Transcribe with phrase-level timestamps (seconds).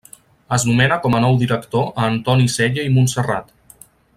[0.55, 3.57] Es nomena com a nou director a Antoni Sella i Montserrat.